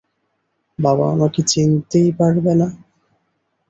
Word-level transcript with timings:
বাবা 0.79 1.05
আমাকে 1.13 1.39
চিনতেই 1.43 2.09
পারবে 2.19 2.53
না। 2.55 2.67